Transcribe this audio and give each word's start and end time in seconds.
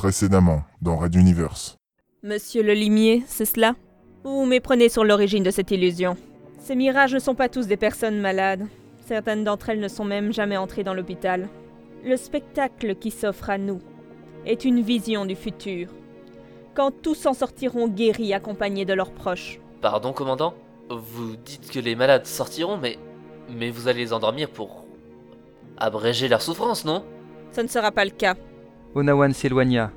Précédemment, 0.00 0.62
dans 0.80 0.96
Red 0.96 1.14
Universe. 1.14 1.76
Monsieur 2.22 2.62
le 2.62 2.72
limier, 2.72 3.22
c'est 3.26 3.44
cela? 3.44 3.74
Vous 4.24 4.34
vous 4.34 4.46
méprenez 4.46 4.88
sur 4.88 5.04
l'origine 5.04 5.42
de 5.42 5.50
cette 5.50 5.70
illusion. 5.72 6.16
Ces 6.58 6.74
mirages 6.74 7.12
ne 7.12 7.18
sont 7.18 7.34
pas 7.34 7.50
tous 7.50 7.66
des 7.66 7.76
personnes 7.76 8.18
malades. 8.18 8.66
Certaines 9.04 9.44
d'entre 9.44 9.68
elles 9.68 9.78
ne 9.78 9.88
sont 9.88 10.06
même 10.06 10.32
jamais 10.32 10.56
entrées 10.56 10.84
dans 10.84 10.94
l'hôpital. 10.94 11.50
Le 12.02 12.16
spectacle 12.16 12.94
qui 12.94 13.10
s'offre 13.10 13.50
à 13.50 13.58
nous 13.58 13.82
est 14.46 14.64
une 14.64 14.80
vision 14.80 15.26
du 15.26 15.36
futur. 15.36 15.90
Quand 16.72 16.92
tous 17.02 17.26
en 17.26 17.34
sortiront 17.34 17.86
guéris 17.86 18.32
accompagnés 18.32 18.86
de 18.86 18.94
leurs 18.94 19.12
proches. 19.12 19.60
Pardon, 19.82 20.14
commandant? 20.14 20.54
Vous 20.88 21.36
dites 21.36 21.70
que 21.70 21.78
les 21.78 21.94
malades 21.94 22.24
sortiront, 22.24 22.78
mais. 22.78 22.96
Mais 23.50 23.70
vous 23.70 23.86
allez 23.86 24.00
les 24.00 24.12
endormir 24.14 24.48
pour. 24.48 24.86
abréger 25.76 26.28
leur 26.28 26.40
souffrance, 26.40 26.86
non? 26.86 27.04
Ce 27.52 27.60
ne 27.60 27.68
sera 27.68 27.92
pas 27.92 28.06
le 28.06 28.12
cas. 28.12 28.34
Onawan 28.94 29.32
s'éloigna. 29.32 29.92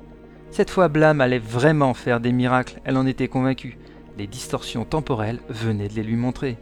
Cette 0.50 0.70
fois, 0.70 0.88
Blam 0.88 1.20
allait 1.20 1.38
vraiment 1.38 1.94
faire 1.94 2.20
des 2.20 2.32
miracles, 2.32 2.80
elle 2.84 2.96
en 2.96 3.06
était 3.06 3.28
convaincue. 3.28 3.76
Les 4.18 4.28
distorsions 4.28 4.84
temporelles 4.84 5.40
venaient 5.48 5.88
de 5.88 5.94
les 5.94 6.04
lui 6.04 6.14
montrer. 6.14 6.58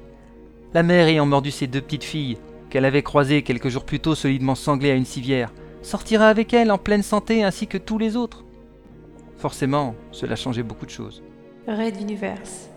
La 0.72 0.82
mère 0.82 1.06
ayant 1.06 1.26
mordu 1.26 1.50
ses 1.50 1.66
deux 1.66 1.82
petites 1.82 2.04
filles, 2.04 2.38
qu'elle 2.70 2.86
avait 2.86 3.02
croisées 3.02 3.42
quelques 3.42 3.68
jours 3.68 3.84
plus 3.84 4.00
tôt 4.00 4.14
solidement 4.14 4.54
sanglées 4.54 4.90
à 4.90 4.94
une 4.94 5.04
civière, 5.04 5.52
sortira 5.82 6.28
avec 6.28 6.54
elle 6.54 6.72
en 6.72 6.78
pleine 6.78 7.02
santé 7.02 7.44
ainsi 7.44 7.66
que 7.66 7.76
tous 7.76 7.98
les 7.98 8.16
autres. 8.16 8.44
Forcément, 9.36 9.94
cela 10.10 10.36
changeait 10.36 10.62
beaucoup 10.62 10.86
de 10.86 10.90
choses. 10.90 11.22
Red 11.68 12.00
Universe. 12.00 12.70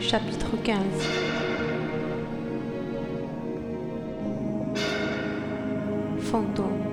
Chapitre 0.00 0.50
15 0.64 1.51
fontou. 6.32 6.91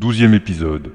Douzième 0.00 0.32
épisode. 0.32 0.92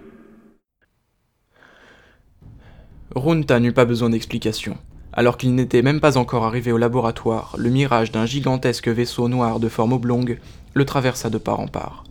Runta 3.16 3.59
n'eut 3.59 3.72
pas 3.72 3.86
besoin 3.86 4.09
d'explication. 4.09 4.78
Alors 5.14 5.38
qu'il 5.38 5.53
n'était 5.53 5.84
même 5.84 6.00
pas 6.00 6.17
encore 6.17 6.44
arrivé 6.44 6.72
au 6.72 6.80
laboratoire, 6.80 7.53
le 7.59 7.70
mirage 7.70 8.12
d'un 8.12 8.25
gigantesque 8.25 8.88
vaisseau 8.88 9.30
noir 9.30 9.59
de 9.59 9.70
forme 9.70 9.94
oblongue 9.94 10.39
le 10.73 10.86
traversa 10.86 11.30
de 11.30 11.38
part 11.38 11.59
en 11.59 11.67
part. 11.67 12.03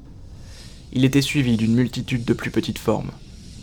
Il 0.93 1.05
était 1.05 1.21
suivi 1.21 1.57
d'une 1.57 1.75
multitude 1.75 2.25
de 2.25 2.33
plus 2.33 2.53
petites 2.53 2.79
formes. 2.79 3.11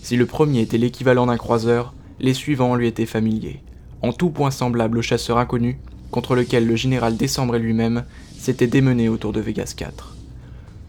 Si 0.02 0.18
le 0.18 0.26
premier 0.26 0.60
était 0.60 0.78
l'équivalent 0.78 1.28
d'un 1.28 1.38
croiseur, 1.38 1.94
les 2.20 2.34
suivants 2.34 2.76
lui 2.76 2.88
étaient 2.88 3.06
familiers, 3.06 3.62
en 4.02 4.12
tout 4.12 4.32
point 4.32 4.52
semblables 4.52 4.98
au 4.98 5.02
chasseur 5.02 5.38
inconnu 5.38 5.80
contre 6.12 6.36
lequel 6.36 6.68
le 6.68 6.76
général 6.76 7.16
Décembre 7.16 7.56
et 7.56 7.60
lui-même 7.60 8.04
s'étaient 8.38 8.68
démenés 8.68 9.08
autour 9.08 9.32
de 9.32 9.40
Vegas 9.40 9.74
4. 9.78 10.18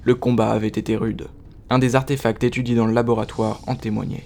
Le 0.02 0.16
combat 0.16 0.50
avait 0.50 0.66
été 0.66 0.96
rude. 0.96 1.28
Un 1.72 1.78
des 1.78 1.96
artefacts 1.96 2.44
étudiés 2.44 2.74
dans 2.74 2.84
le 2.84 2.92
laboratoire 2.92 3.62
en 3.66 3.76
témoignait. 3.76 4.24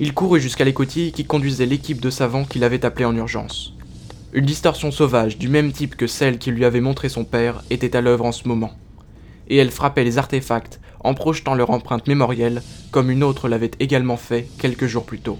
Il 0.00 0.14
courut 0.14 0.40
jusqu'à 0.40 0.64
l'écoutille 0.64 1.12
qui 1.12 1.24
conduisait 1.24 1.64
l'équipe 1.64 2.00
de 2.00 2.10
savants 2.10 2.44
qu'il 2.44 2.64
avait 2.64 2.84
appelé 2.84 3.04
en 3.04 3.14
urgence. 3.14 3.72
Une 4.32 4.44
distorsion 4.44 4.90
sauvage 4.90 5.38
du 5.38 5.48
même 5.48 5.70
type 5.70 5.94
que 5.94 6.08
celle 6.08 6.38
qui 6.38 6.50
lui 6.50 6.64
avait 6.64 6.80
montré 6.80 7.08
son 7.08 7.24
père 7.24 7.62
était 7.70 7.94
à 7.94 8.00
l'œuvre 8.00 8.24
en 8.24 8.32
ce 8.32 8.48
moment. 8.48 8.72
Et 9.46 9.58
elle 9.58 9.70
frappait 9.70 10.02
les 10.02 10.18
artefacts 10.18 10.80
en 11.04 11.14
projetant 11.14 11.54
leur 11.54 11.70
empreinte 11.70 12.08
mémorielle 12.08 12.62
comme 12.90 13.12
une 13.12 13.22
autre 13.22 13.48
l'avait 13.48 13.70
également 13.78 14.16
fait 14.16 14.48
quelques 14.58 14.88
jours 14.88 15.06
plus 15.06 15.20
tôt. 15.20 15.38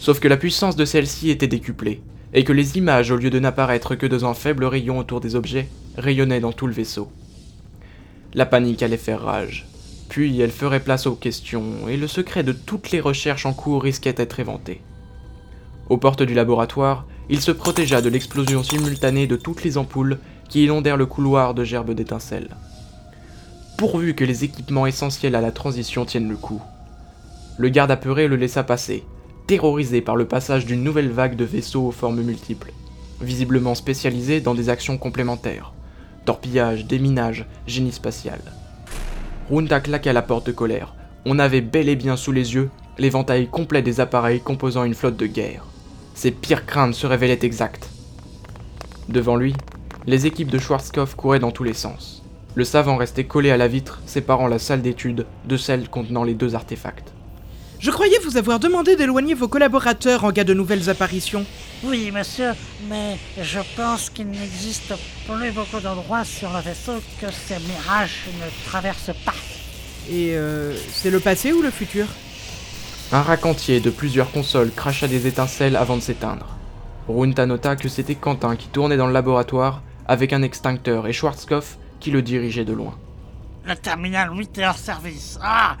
Sauf 0.00 0.20
que 0.20 0.28
la 0.28 0.38
puissance 0.38 0.74
de 0.74 0.86
celle-ci 0.86 1.28
était 1.28 1.48
décuplée, 1.48 2.00
et 2.32 2.44
que 2.44 2.54
les 2.54 2.78
images, 2.78 3.10
au 3.10 3.16
lieu 3.16 3.28
de 3.28 3.38
n'apparaître 3.38 3.94
que 3.96 4.06
dans 4.06 4.24
un 4.24 4.32
faible 4.32 4.64
rayon 4.64 4.98
autour 4.98 5.20
des 5.20 5.36
objets, 5.36 5.68
rayonnaient 5.98 6.40
dans 6.40 6.52
tout 6.52 6.66
le 6.66 6.72
vaisseau. 6.72 7.12
La 8.32 8.46
panique 8.46 8.82
allait 8.82 8.96
faire 8.96 9.20
rage. 9.20 9.66
Puis 10.12 10.38
elle 10.42 10.50
ferait 10.50 10.80
place 10.80 11.06
aux 11.06 11.14
questions, 11.14 11.88
et 11.88 11.96
le 11.96 12.06
secret 12.06 12.42
de 12.42 12.52
toutes 12.52 12.90
les 12.90 13.00
recherches 13.00 13.46
en 13.46 13.54
cours 13.54 13.82
risquait 13.82 14.12
d'être 14.12 14.40
éventé. 14.40 14.82
Aux 15.88 15.96
portes 15.96 16.22
du 16.22 16.34
laboratoire, 16.34 17.06
il 17.30 17.40
se 17.40 17.50
protégea 17.50 18.02
de 18.02 18.10
l'explosion 18.10 18.62
simultanée 18.62 19.26
de 19.26 19.36
toutes 19.36 19.64
les 19.64 19.78
ampoules 19.78 20.18
qui 20.50 20.64
inondèrent 20.64 20.98
le 20.98 21.06
couloir 21.06 21.54
de 21.54 21.64
gerbes 21.64 21.92
d'étincelles. 21.94 22.54
Pourvu 23.78 24.14
que 24.14 24.24
les 24.24 24.44
équipements 24.44 24.86
essentiels 24.86 25.34
à 25.34 25.40
la 25.40 25.50
transition 25.50 26.04
tiennent 26.04 26.28
le 26.28 26.36
coup. 26.36 26.60
Le 27.56 27.70
garde 27.70 27.90
apeuré 27.90 28.28
le 28.28 28.36
laissa 28.36 28.64
passer, 28.64 29.04
terrorisé 29.46 30.02
par 30.02 30.16
le 30.16 30.26
passage 30.26 30.66
d'une 30.66 30.84
nouvelle 30.84 31.10
vague 31.10 31.36
de 31.36 31.46
vaisseaux 31.46 31.86
aux 31.86 31.90
formes 31.90 32.20
multiples, 32.20 32.74
visiblement 33.22 33.74
spécialisés 33.74 34.42
dans 34.42 34.54
des 34.54 34.68
actions 34.68 34.98
complémentaires 34.98 35.72
torpillage, 36.26 36.84
déminage, 36.84 37.46
génie 37.66 37.92
spatial. 37.92 38.40
Runta 39.52 39.80
claqua 39.80 40.14
la 40.14 40.22
porte 40.22 40.46
de 40.46 40.52
colère. 40.52 40.94
On 41.26 41.38
avait 41.38 41.60
bel 41.60 41.90
et 41.90 41.94
bien 41.94 42.16
sous 42.16 42.32
les 42.32 42.54
yeux 42.54 42.70
l'éventail 42.96 43.48
complet 43.48 43.82
des 43.82 44.00
appareils 44.00 44.40
composant 44.40 44.84
une 44.84 44.94
flotte 44.94 45.18
de 45.18 45.26
guerre. 45.26 45.66
Ses 46.14 46.30
pires 46.30 46.64
craintes 46.64 46.94
se 46.94 47.06
révélaient 47.06 47.40
exactes. 47.42 47.90
Devant 49.10 49.36
lui, 49.36 49.54
les 50.06 50.24
équipes 50.24 50.50
de 50.50 50.58
Schwarzkopf 50.58 51.16
couraient 51.16 51.38
dans 51.38 51.50
tous 51.50 51.64
les 51.64 51.74
sens. 51.74 52.22
Le 52.54 52.64
savant 52.64 52.96
restait 52.96 53.24
collé 53.24 53.50
à 53.50 53.58
la 53.58 53.68
vitre, 53.68 54.00
séparant 54.06 54.46
la 54.46 54.58
salle 54.58 54.80
d'étude 54.80 55.26
de 55.44 55.56
celle 55.58 55.90
contenant 55.90 56.24
les 56.24 56.32
deux 56.32 56.54
artefacts. 56.54 57.12
Je 57.82 57.90
croyais 57.90 58.16
vous 58.24 58.36
avoir 58.36 58.60
demandé 58.60 58.94
d'éloigner 58.94 59.34
vos 59.34 59.48
collaborateurs 59.48 60.22
en 60.22 60.30
cas 60.30 60.44
de 60.44 60.54
nouvelles 60.54 60.88
apparitions. 60.88 61.44
Oui, 61.82 62.12
monsieur, 62.12 62.52
mais 62.88 63.18
je 63.42 63.58
pense 63.74 64.08
qu'il 64.08 64.28
n'existe 64.28 64.94
plus 65.26 65.50
beaucoup 65.50 65.80
d'endroits 65.80 66.24
sur 66.24 66.52
le 66.52 66.60
vaisseau 66.60 67.02
que 67.20 67.26
ces 67.32 67.58
mirages 67.58 68.20
ne 68.40 68.70
traversent 68.70 69.16
pas. 69.24 69.34
Et 70.08 70.36
euh, 70.36 70.76
c'est 70.92 71.10
le 71.10 71.18
passé 71.18 71.52
ou 71.52 71.60
le 71.60 71.72
futur? 71.72 72.06
Un 73.10 73.22
racantier 73.22 73.80
de 73.80 73.90
plusieurs 73.90 74.30
consoles 74.30 74.70
cracha 74.70 75.08
des 75.08 75.26
étincelles 75.26 75.74
avant 75.74 75.96
de 75.96 76.02
s'éteindre. 76.02 76.56
Runta 77.08 77.46
nota 77.46 77.74
que 77.74 77.88
c'était 77.88 78.14
Quentin 78.14 78.54
qui 78.54 78.68
tournait 78.68 78.96
dans 78.96 79.08
le 79.08 79.12
laboratoire 79.12 79.82
avec 80.06 80.32
un 80.32 80.42
extincteur 80.42 81.08
et 81.08 81.12
Schwarzkopf 81.12 81.78
qui 81.98 82.12
le 82.12 82.22
dirigeait 82.22 82.64
de 82.64 82.74
loin. 82.74 82.96
Le 83.66 83.74
terminal 83.74 84.30
8 84.32 84.58
est 84.58 84.66
hors 84.68 84.78
service. 84.78 85.36
Ah 85.42 85.76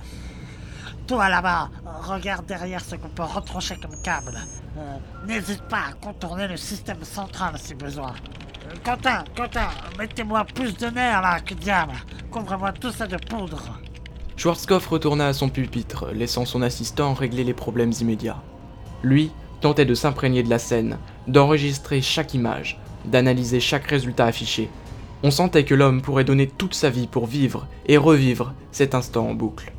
Toi 1.12 1.28
là-bas, 1.28 1.68
regarde 2.08 2.46
derrière 2.46 2.82
ce 2.82 2.96
qu'on 2.96 3.10
peut 3.10 3.22
retrancher 3.22 3.76
comme 3.76 4.00
câble. 4.02 4.38
Euh, 4.78 4.96
N'hésite 5.26 5.60
pas 5.64 5.90
à 5.90 5.92
contourner 5.92 6.48
le 6.48 6.56
système 6.56 7.04
central 7.04 7.52
si 7.58 7.74
besoin. 7.74 8.14
Euh, 8.64 8.74
Quentin, 8.82 9.22
Quentin, 9.36 9.68
mettez-moi 9.98 10.46
plus 10.54 10.74
de 10.74 10.86
nerfs 10.86 11.20
là, 11.20 11.40
que 11.40 11.52
diable. 11.52 11.92
Couvre-moi 12.30 12.72
tout 12.72 12.90
ça 12.92 13.06
de 13.06 13.18
poudre. 13.18 13.78
Schwarzkopf 14.38 14.86
retourna 14.86 15.26
à 15.26 15.32
son 15.34 15.50
pupitre, 15.50 16.06
laissant 16.14 16.46
son 16.46 16.62
assistant 16.62 17.12
régler 17.12 17.44
les 17.44 17.52
problèmes 17.52 17.92
immédiats. 18.00 18.42
Lui 19.02 19.32
tentait 19.60 19.84
de 19.84 19.94
s'imprégner 19.94 20.42
de 20.42 20.48
la 20.48 20.58
scène, 20.58 20.96
d'enregistrer 21.28 22.00
chaque 22.00 22.32
image, 22.32 22.80
d'analyser 23.04 23.60
chaque 23.60 23.86
résultat 23.86 24.24
affiché. 24.24 24.70
On 25.22 25.30
sentait 25.30 25.66
que 25.66 25.74
l'homme 25.74 26.00
pourrait 26.00 26.24
donner 26.24 26.46
toute 26.46 26.72
sa 26.72 26.88
vie 26.88 27.06
pour 27.06 27.26
vivre 27.26 27.66
et 27.84 27.98
revivre 27.98 28.54
cet 28.70 28.94
instant 28.94 29.28
en 29.28 29.34
boucle. 29.34 29.74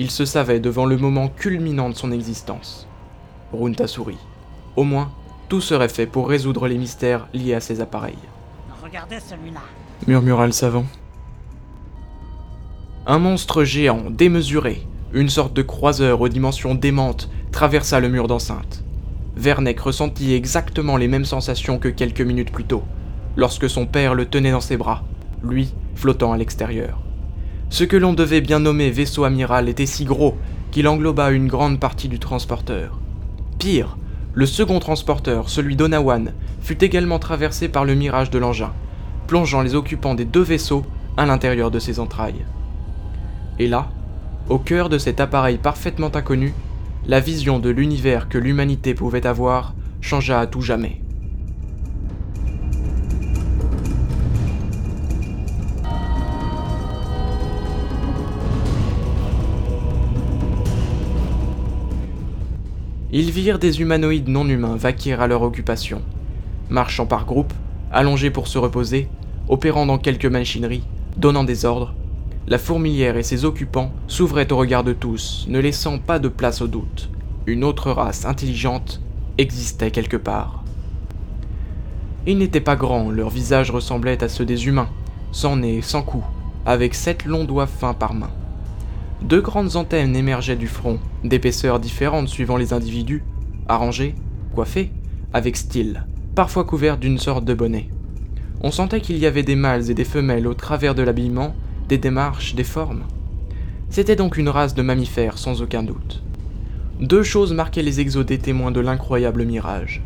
Il 0.00 0.10
se 0.12 0.24
savait 0.24 0.60
devant 0.60 0.86
le 0.86 0.96
moment 0.96 1.28
culminant 1.28 1.90
de 1.90 1.94
son 1.94 2.12
existence. 2.12 2.86
Runta 3.52 3.88
sourit. 3.88 4.18
Au 4.76 4.84
moins, 4.84 5.10
tout 5.48 5.60
serait 5.60 5.88
fait 5.88 6.06
pour 6.06 6.28
résoudre 6.28 6.68
les 6.68 6.78
mystères 6.78 7.26
liés 7.34 7.54
à 7.54 7.60
ces 7.60 7.80
appareils. 7.80 8.18
Regardez 8.80 9.18
celui-là. 9.18 9.60
murmura 10.06 10.46
le 10.46 10.52
savant. 10.52 10.86
Un 13.06 13.18
monstre 13.18 13.64
géant, 13.64 14.04
démesuré, 14.10 14.86
une 15.12 15.30
sorte 15.30 15.54
de 15.54 15.62
croiseur 15.62 16.20
aux 16.20 16.28
dimensions 16.28 16.74
démentes, 16.74 17.28
traversa 17.50 17.98
le 17.98 18.08
mur 18.08 18.28
d'enceinte. 18.28 18.84
Verneck 19.34 19.80
ressentit 19.80 20.34
exactement 20.34 20.96
les 20.96 21.08
mêmes 21.08 21.24
sensations 21.24 21.78
que 21.78 21.88
quelques 21.88 22.20
minutes 22.20 22.52
plus 22.52 22.64
tôt, 22.64 22.84
lorsque 23.36 23.68
son 23.68 23.86
père 23.86 24.14
le 24.14 24.26
tenait 24.26 24.52
dans 24.52 24.60
ses 24.60 24.76
bras, 24.76 25.02
lui 25.42 25.74
flottant 25.94 26.32
à 26.32 26.36
l'extérieur. 26.36 27.00
Ce 27.70 27.84
que 27.84 27.96
l'on 27.96 28.14
devait 28.14 28.40
bien 28.40 28.60
nommer 28.60 28.90
vaisseau 28.90 29.24
amiral 29.24 29.68
était 29.68 29.86
si 29.86 30.04
gros 30.04 30.36
qu'il 30.70 30.88
engloba 30.88 31.30
une 31.30 31.48
grande 31.48 31.78
partie 31.78 32.08
du 32.08 32.18
transporteur. 32.18 32.98
Pire, 33.58 33.96
Le 34.34 34.46
second 34.46 34.78
transporteur, 34.78 35.48
celui 35.48 35.74
d'Onawan, 35.74 36.32
fut 36.60 36.84
également 36.84 37.18
traversé 37.18 37.68
par 37.68 37.84
le 37.84 37.94
mirage 37.94 38.30
de 38.30 38.38
l'engin, 38.38 38.72
plongeant 39.26 39.62
les 39.62 39.74
occupants 39.74 40.14
des 40.14 40.24
deux 40.24 40.42
vaisseaux 40.42 40.84
à 41.16 41.26
l'intérieur 41.26 41.70
de 41.70 41.78
ses 41.78 41.98
entrailles. 41.98 42.44
Et 43.58 43.66
là, 43.66 43.90
au 44.48 44.58
cœur 44.58 44.88
de 44.88 44.98
cet 44.98 45.20
appareil 45.20 45.58
parfaitement 45.58 46.14
inconnu, 46.14 46.54
la 47.06 47.20
vision 47.20 47.58
de 47.58 47.70
l'univers 47.70 48.28
que 48.28 48.38
l'humanité 48.38 48.94
pouvait 48.94 49.26
avoir 49.26 49.74
changea 50.00 50.38
à 50.38 50.46
tout 50.46 50.62
jamais. 50.62 51.00
Ils 63.10 63.30
virent 63.30 63.58
des 63.58 63.80
humanoïdes 63.80 64.28
non 64.28 64.46
humains 64.46 64.76
vaquer 64.76 65.14
à 65.14 65.26
leur 65.26 65.40
occupation, 65.40 66.02
marchant 66.68 67.06
par 67.06 67.24
groupe, 67.24 67.54
allongés 67.90 68.30
pour 68.30 68.48
se 68.48 68.58
reposer, 68.58 69.08
opérant 69.48 69.86
dans 69.86 69.96
quelques 69.96 70.26
machineries, 70.26 70.84
donnant 71.16 71.44
des 71.44 71.64
ordres. 71.64 71.94
La 72.46 72.58
fourmilière 72.58 73.16
et 73.16 73.22
ses 73.22 73.46
occupants 73.46 73.92
s'ouvraient 74.08 74.52
au 74.52 74.58
regard 74.58 74.84
de 74.84 74.92
tous, 74.92 75.46
ne 75.48 75.58
laissant 75.58 75.98
pas 75.98 76.18
de 76.18 76.28
place 76.28 76.60
au 76.60 76.66
doute. 76.66 77.08
Une 77.46 77.64
autre 77.64 77.90
race 77.92 78.26
intelligente 78.26 79.00
existait 79.38 79.90
quelque 79.90 80.18
part. 80.18 80.62
Ils 82.26 82.36
n'étaient 82.36 82.60
pas 82.60 82.76
grands, 82.76 83.10
leurs 83.10 83.30
visages 83.30 83.70
ressemblaient 83.70 84.22
à 84.22 84.28
ceux 84.28 84.44
des 84.44 84.66
humains, 84.66 84.90
sans 85.32 85.56
nez, 85.56 85.80
sans 85.80 86.02
cou, 86.02 86.22
avec 86.66 86.94
sept 86.94 87.24
longs 87.24 87.44
doigts 87.44 87.66
fins 87.66 87.94
par 87.94 88.12
main. 88.12 88.30
Deux 89.22 89.40
grandes 89.40 89.74
antennes 89.74 90.14
émergeaient 90.14 90.56
du 90.56 90.68
front, 90.68 91.00
d'épaisseurs 91.24 91.80
différentes 91.80 92.28
suivant 92.28 92.56
les 92.56 92.72
individus, 92.72 93.24
arrangés, 93.66 94.14
coiffés, 94.54 94.92
avec 95.32 95.56
style, 95.56 96.06
parfois 96.36 96.64
couverts 96.64 96.98
d'une 96.98 97.18
sorte 97.18 97.44
de 97.44 97.52
bonnet. 97.52 97.88
On 98.60 98.70
sentait 98.70 99.00
qu'il 99.00 99.18
y 99.18 99.26
avait 99.26 99.42
des 99.42 99.56
mâles 99.56 99.90
et 99.90 99.94
des 99.94 100.04
femelles 100.04 100.46
au 100.46 100.54
travers 100.54 100.94
de 100.94 101.02
l'habillement, 101.02 101.54
des 101.88 101.98
démarches, 101.98 102.54
des 102.54 102.64
formes. 102.64 103.02
C'était 103.90 104.16
donc 104.16 104.36
une 104.36 104.48
race 104.48 104.74
de 104.74 104.82
mammifères 104.82 105.38
sans 105.38 105.62
aucun 105.62 105.82
doute. 105.82 106.22
Deux 107.00 107.24
choses 107.24 107.52
marquaient 107.52 107.82
les 107.82 108.00
exos 108.00 108.24
des 108.24 108.38
témoins 108.38 108.70
de 108.70 108.80
l'incroyable 108.80 109.44
mirage. 109.44 110.00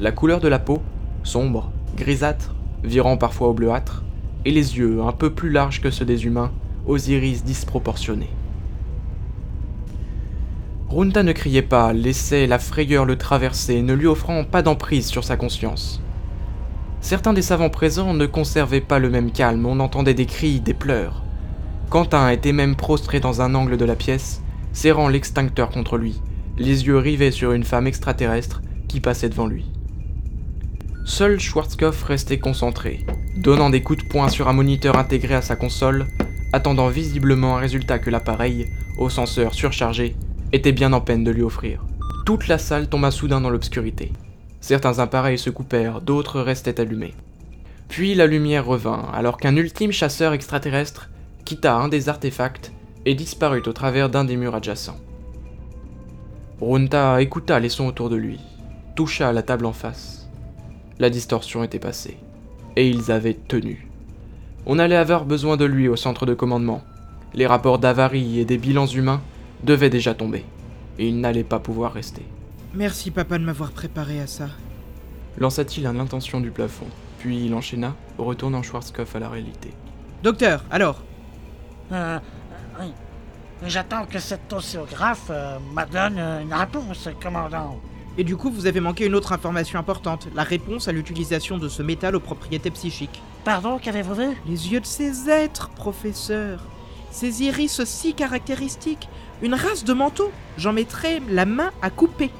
La 0.00 0.10
couleur 0.10 0.40
de 0.40 0.48
la 0.48 0.58
peau, 0.58 0.82
sombre, 1.22 1.70
grisâtre, 1.96 2.54
virant 2.82 3.16
parfois 3.16 3.48
au 3.48 3.54
bleuâtre, 3.54 4.02
et 4.44 4.50
les 4.50 4.76
yeux, 4.76 5.02
un 5.02 5.12
peu 5.12 5.30
plus 5.30 5.50
larges 5.50 5.80
que 5.80 5.90
ceux 5.90 6.04
des 6.04 6.26
humains, 6.26 6.52
aux 6.86 6.98
iris 6.98 7.44
disproportionnés. 7.44 8.30
Runta 10.88 11.24
ne 11.24 11.32
criait 11.32 11.62
pas, 11.62 11.92
laissait 11.92 12.46
la 12.46 12.60
frayeur 12.60 13.04
le 13.04 13.18
traverser, 13.18 13.82
ne 13.82 13.92
lui 13.92 14.06
offrant 14.06 14.44
pas 14.44 14.62
d'emprise 14.62 15.06
sur 15.06 15.24
sa 15.24 15.36
conscience. 15.36 16.00
Certains 17.00 17.32
des 17.32 17.42
savants 17.42 17.70
présents 17.70 18.14
ne 18.14 18.26
conservaient 18.26 18.80
pas 18.80 19.00
le 19.00 19.10
même 19.10 19.32
calme, 19.32 19.66
on 19.66 19.80
entendait 19.80 20.14
des 20.14 20.26
cris, 20.26 20.60
des 20.60 20.74
pleurs. 20.74 21.24
Quentin 21.90 22.30
était 22.30 22.52
même 22.52 22.76
prostré 22.76 23.18
dans 23.18 23.42
un 23.42 23.56
angle 23.56 23.76
de 23.76 23.84
la 23.84 23.96
pièce, 23.96 24.42
serrant 24.72 25.08
l'extincteur 25.08 25.70
contre 25.70 25.96
lui, 25.96 26.20
les 26.56 26.86
yeux 26.86 26.98
rivés 26.98 27.32
sur 27.32 27.50
une 27.52 27.64
femme 27.64 27.88
extraterrestre 27.88 28.62
qui 28.86 29.00
passait 29.00 29.28
devant 29.28 29.48
lui. 29.48 29.66
Seul 31.04 31.40
Schwarzkopf 31.40 32.02
restait 32.04 32.38
concentré, 32.38 33.04
donnant 33.36 33.70
des 33.70 33.82
coups 33.82 34.04
de 34.04 34.08
poing 34.08 34.28
sur 34.28 34.48
un 34.48 34.52
moniteur 34.52 34.96
intégré 34.96 35.34
à 35.34 35.42
sa 35.42 35.56
console, 35.56 36.06
attendant 36.52 36.88
visiblement 36.88 37.56
un 37.56 37.60
résultat 37.60 37.98
que 37.98 38.10
l'appareil, 38.10 38.66
au 38.98 39.10
senseur 39.10 39.54
surchargé, 39.54 40.16
était 40.56 40.72
bien 40.72 40.92
en 40.94 41.00
peine 41.00 41.22
de 41.22 41.30
lui 41.30 41.42
offrir. 41.42 41.84
Toute 42.24 42.48
la 42.48 42.58
salle 42.58 42.88
tomba 42.88 43.10
soudain 43.10 43.40
dans 43.40 43.50
l'obscurité. 43.50 44.10
Certains 44.60 44.98
appareils 44.98 45.38
se 45.38 45.50
coupèrent, 45.50 46.00
d'autres 46.00 46.40
restaient 46.40 46.80
allumés. 46.80 47.14
Puis 47.88 48.14
la 48.14 48.26
lumière 48.26 48.66
revint, 48.66 49.06
alors 49.12 49.36
qu'un 49.36 49.54
ultime 49.54 49.92
chasseur 49.92 50.32
extraterrestre 50.32 51.10
quitta 51.44 51.76
un 51.76 51.88
des 51.88 52.08
artefacts 52.08 52.72
et 53.04 53.14
disparut 53.14 53.62
au 53.66 53.72
travers 53.72 54.08
d'un 54.08 54.24
des 54.24 54.36
murs 54.36 54.54
adjacents. 54.54 54.98
Runta 56.60 57.20
écouta 57.20 57.60
les 57.60 57.68
sons 57.68 57.86
autour 57.86 58.08
de 58.08 58.16
lui, 58.16 58.40
toucha 58.96 59.32
la 59.32 59.42
table 59.42 59.66
en 59.66 59.74
face. 59.74 60.28
La 60.98 61.10
distorsion 61.10 61.62
était 61.62 61.78
passée, 61.78 62.16
et 62.76 62.88
ils 62.88 63.12
avaient 63.12 63.34
tenu. 63.34 63.88
On 64.64 64.78
allait 64.78 64.96
avoir 64.96 65.26
besoin 65.26 65.58
de 65.58 65.66
lui 65.66 65.86
au 65.86 65.96
centre 65.96 66.24
de 66.24 66.34
commandement. 66.34 66.82
Les 67.34 67.46
rapports 67.46 67.78
d'avarie 67.78 68.40
et 68.40 68.46
des 68.46 68.56
bilans 68.56 68.86
humains 68.86 69.20
devait 69.62 69.90
déjà 69.90 70.14
tomber, 70.14 70.44
et 70.98 71.08
il 71.08 71.20
n'allait 71.20 71.44
pas 71.44 71.58
pouvoir 71.58 71.92
rester. 71.92 72.22
Merci 72.74 73.10
papa 73.10 73.38
de 73.38 73.44
m'avoir 73.44 73.72
préparé 73.72 74.20
à 74.20 74.26
ça. 74.26 74.48
Lança-t-il 75.38 75.86
à 75.86 75.92
l'intention 75.92 76.40
du 76.40 76.50
plafond, 76.50 76.86
puis 77.18 77.46
il 77.46 77.54
enchaîna, 77.54 77.94
retournant 78.18 78.62
Schwarzkopf 78.62 79.16
à 79.16 79.18
la 79.18 79.28
réalité. 79.28 79.70
Docteur, 80.22 80.64
alors 80.70 81.02
Euh, 81.92 82.18
oui. 82.80 82.92
J'attends 83.66 84.04
que 84.04 84.18
cet 84.18 84.52
océographe 84.52 85.28
euh, 85.30 85.58
me 85.74 85.84
donne 85.90 86.18
euh, 86.18 86.42
une 86.42 86.52
réponse, 86.52 87.08
commandant. 87.22 87.80
Et 88.18 88.24
du 88.24 88.36
coup, 88.36 88.50
vous 88.50 88.66
avez 88.66 88.80
manqué 88.80 89.06
une 89.06 89.14
autre 89.14 89.32
information 89.32 89.78
importante, 89.78 90.28
la 90.34 90.42
réponse 90.42 90.88
à 90.88 90.92
l'utilisation 90.92 91.56
de 91.58 91.68
ce 91.68 91.82
métal 91.82 92.16
aux 92.16 92.20
propriétés 92.20 92.70
psychiques. 92.70 93.22
Pardon, 93.44 93.78
qu'avez-vous 93.78 94.14
vu? 94.14 94.28
Les 94.46 94.72
yeux 94.72 94.80
de 94.80 94.86
ces 94.86 95.28
êtres, 95.30 95.68
professeur. 95.70 96.60
Ces 97.10 97.42
iris 97.44 97.82
si 97.84 98.14
caractéristiques. 98.14 99.08
Une 99.42 99.54
race 99.54 99.84
de 99.84 99.92
manteaux. 99.92 100.32
J'en 100.56 100.72
mettrai 100.72 101.20
la 101.28 101.44
main 101.44 101.70
à 101.82 101.90
couper. 101.90 102.30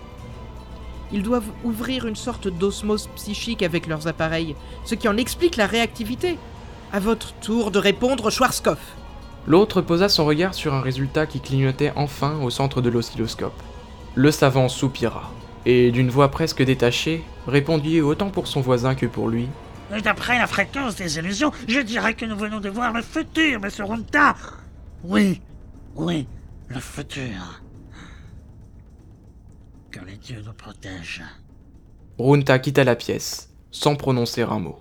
Ils 1.13 1.23
doivent 1.23 1.51
ouvrir 1.65 2.07
une 2.07 2.17
sorte 2.17 2.49
d'osmose 2.49 3.09
psychique 3.17 3.63
avec 3.63 3.87
leurs 3.87 4.09
appareils, 4.09 4.57
ce 4.85 4.95
qui 4.95 5.09
en 5.09 5.17
explique 5.17 5.57
la 5.57 5.67
réactivité. 5.67 6.39
À 6.93 7.01
votre 7.01 7.35
tour 7.35 7.71
de 7.71 7.79
répondre, 7.79 8.31
Schwarzkopf. 8.31 8.95
L'autre 9.47 9.81
posa 9.81 10.09
son 10.09 10.25
regard 10.25 10.55
sur 10.55 10.75
un 10.75 10.81
résultat 10.81 11.27
qui 11.27 11.41
clignotait 11.41 11.93
enfin 11.95 12.41
au 12.43 12.51
centre 12.51 12.81
de 12.81 12.91
l'oscilloscope. 12.91 13.63
Le 14.17 14.31
savant 14.31 14.69
soupira, 14.69 15.31
et 15.67 15.93
d'une 15.93 16.11
voix 16.11 16.31
presque 16.31 16.63
détachée, 16.65 17.23
répondit 17.47 18.01
autant 18.01 18.31
pour 18.31 18.49
son 18.49 18.61
voisin 18.61 18.95
que 18.95 19.07
pour 19.07 19.29
lui. 19.29 19.49
D'après 20.03 20.39
la 20.39 20.49
fréquence 20.49 20.97
des 20.97 21.19
illusions, 21.19 21.53
je 21.69 21.79
dirais 21.79 22.15
que 22.15 22.25
nous 22.25 22.37
venons 22.37 22.59
de 22.59 22.69
voir 22.69 22.93
le 22.93 23.03
futur, 23.03 23.61
monsieur 23.61 23.85
Runta. 23.85 24.35
Oui, 25.05 25.41
oui, 25.95 26.27
le 26.69 26.81
futur. 26.81 27.63
Que 29.91 30.01
les 30.05 30.17
dieux 30.17 30.43
nous 30.45 30.53
protègent. 30.53 31.25
Runta 32.19 32.59
quitta 32.59 32.85
la 32.85 32.97
pièce, 32.97 33.51
sans 33.71 33.97
prononcer 33.97 34.43
un 34.43 34.59
mot. 34.59 34.81